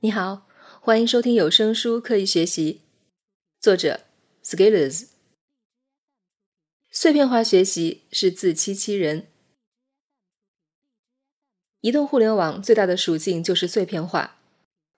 [0.00, 0.46] 你好，
[0.80, 2.74] 欢迎收听有声书《刻意学习》，
[3.60, 4.02] 作者
[4.44, 5.08] Scalers。
[6.88, 9.26] 碎片化学习是自欺欺人。
[11.80, 14.38] 移动互联网最大的属性就是碎片化，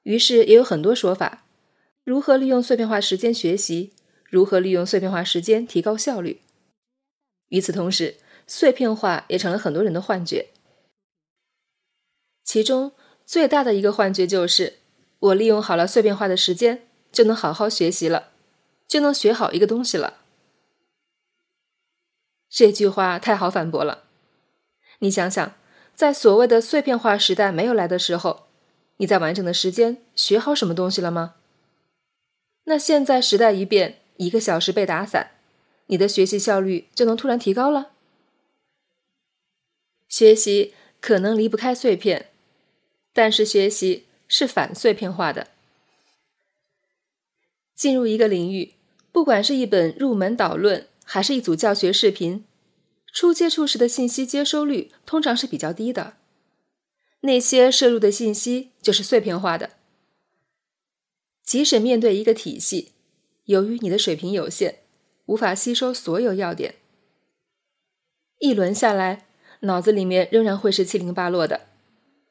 [0.03, 1.47] 于是也有很多说法：
[2.05, 3.95] 如何利用碎片化时间学习，
[4.25, 6.43] 如何利用碎片化时间提高效率。
[7.49, 10.51] 与此同时，碎片化也成了很多人的幻觉。
[12.45, 12.93] 其中
[13.25, 14.75] 最大的一个幻觉就是。
[15.21, 18.31] 我利用好了碎片化的时间，就能好好学习了，
[18.89, 20.19] 就能学好一个东西了。
[22.49, 24.05] 这句话太好反驳了。
[25.01, 25.55] 你想想，
[25.95, 28.47] 在所谓的碎片化时代没有来的时候，
[28.97, 31.37] 你在完整的时间学好什么东西了吗？
[32.65, 35.33] 那现在时代一变，一个小时被打散，
[35.87, 37.91] 你的学习效率就能突然提高了？
[40.09, 42.31] 学习可能离不开碎片，
[43.13, 44.07] 但是学习。
[44.31, 45.49] 是反碎片化的。
[47.75, 48.75] 进入一个领域，
[49.11, 52.45] 不管是一本入门导论，还是一组教学视频，
[53.13, 56.15] 初接触时的信息接收率通常是比较低的。
[57.23, 59.71] 那些摄入的信息就是碎片化的。
[61.43, 62.93] 即使面对一个体系，
[63.47, 64.81] 由于你的水平有限，
[65.27, 66.77] 无法吸收所有要点，
[68.39, 69.27] 一轮下来，
[69.61, 71.67] 脑子里面仍然会是七零八落的，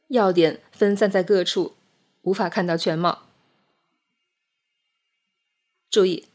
[0.08, 1.74] 要点分散在各处。
[2.22, 3.28] 无法看到全貌。
[5.90, 6.28] 注意，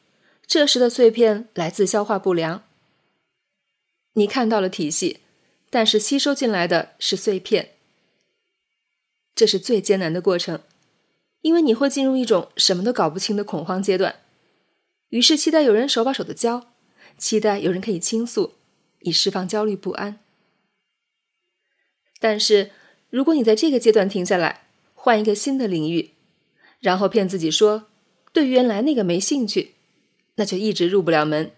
[0.47, 2.65] 这时的碎片来自消化不良。
[4.15, 5.21] 你看到了体系，
[5.71, 7.75] 但是吸收进来的是碎片。
[9.35, 10.63] 这是最艰难的过程，
[11.41, 14.21] 因为你会进入一种什么都搞不清的恐慌阶段，
[15.09, 16.73] 于是期待有人手把手的教，
[17.19, 18.55] 期待有人可以倾诉，
[19.01, 20.21] 以释放焦虑不安。
[22.21, 22.71] 但是，
[23.11, 24.64] 如果你在这个阶段停下来，
[25.05, 26.13] 换一个新的领域，
[26.81, 27.89] 然后骗自己说
[28.33, 29.75] 对原来那个没兴趣，
[30.37, 31.53] 那就一直入不了门。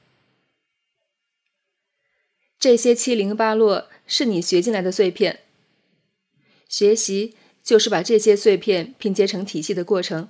[2.59, 5.45] 这些七零八落是你学进来的碎片，
[6.69, 10.29] 学习就是把这些碎片拼接成体系的过程。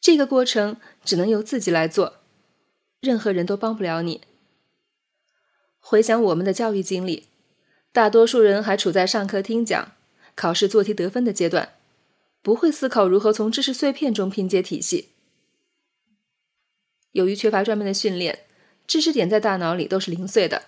[0.00, 2.16] 这个过程只能由自己来做，
[2.98, 4.22] 任何人都帮不了你。
[5.78, 7.28] 回想我们的教育经历，
[7.92, 9.92] 大多数人还处在上课听讲、
[10.34, 11.76] 考试做题得分的阶段。
[12.44, 15.08] 不会思考如何从知识碎片中拼接体系。
[17.12, 18.44] 由于缺乏专门的训练，
[18.86, 20.66] 知识点在大脑里都是零碎的，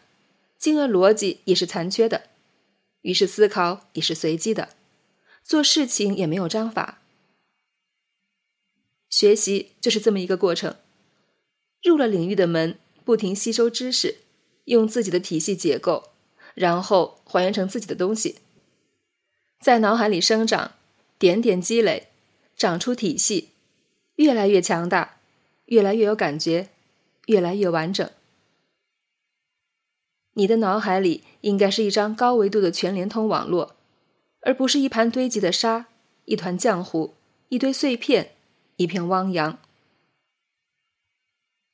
[0.57, 2.31] 进而逻辑也是残缺的，
[3.03, 4.71] 于是思考也是随机的，
[5.45, 7.03] 做事情也没有章法。
[9.11, 10.77] 学习就是这么一个过程，
[11.83, 14.23] 入了领域的门，不停吸收知识，
[14.65, 16.13] 用自己的体系结构，
[16.55, 18.39] 然后还原成自己的东西，
[19.61, 20.76] 在脑海里生长。
[21.19, 22.09] 点点积累，
[22.57, 23.51] 长出体系，
[24.17, 25.17] 越来越强大，
[25.67, 26.69] 越来越有感觉，
[27.27, 28.09] 越来越完整。
[30.35, 33.77] 你的脑海里应该是一张高维度的全联通网络，
[34.41, 35.87] 而不是一盘堆积的沙，
[36.27, 37.15] 一团浆糊，
[37.49, 38.33] 一堆碎片，
[38.77, 39.59] 一片汪洋。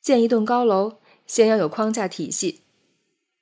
[0.01, 2.61] 建一栋高楼，先要有框架体系，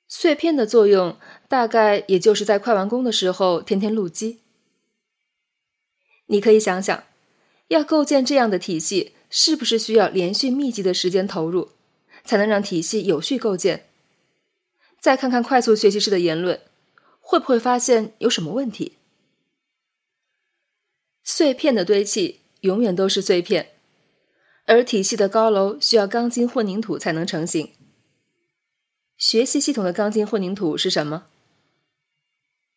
[0.07, 1.17] 碎片的作用
[1.47, 4.39] 大概也就是在快完工的时候天天路基。
[6.31, 7.03] 你可以想想，
[7.67, 11.73] 要构建这样的体系，是不是需要连续密集的时间投入，
[12.23, 13.89] 才能让体系有序构建？
[14.97, 16.61] 再看看快速学习式的言论，
[17.19, 18.93] 会不会发现有什么问题？
[21.21, 23.73] 碎片的堆砌永远都是碎片，
[24.65, 27.73] 而体系的高楼需要钢筋混凝土才能成型。
[29.17, 31.25] 学习系统的钢筋混凝土是什么？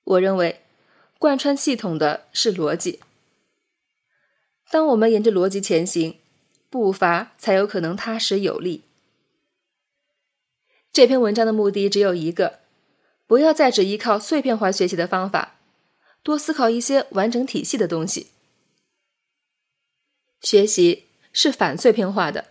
[0.03, 0.62] 我认为，
[1.21, 2.98] 贯穿系统的是逻辑。
[4.75, 6.19] 当我们沿着逻辑前行，
[6.69, 8.83] 步伐才有可能踏实有力。
[10.93, 12.59] 这篇文章的目的只有一个：
[13.29, 15.61] 不要再只依靠碎片化学习的方法，
[16.25, 18.31] 多思考一些完整体系的东西。
[20.41, 22.47] 学习是反碎片化的。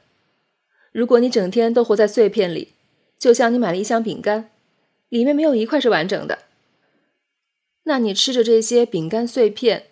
[0.93, 2.69] 如果你整天都活在碎片里，
[3.19, 4.49] 就像你买了一箱饼干，
[5.09, 6.43] 里面没有一块是完整的，
[7.83, 9.89] 那你吃着这些饼干碎片。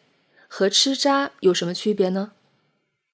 [0.53, 2.33] 和吃渣有什么区别呢？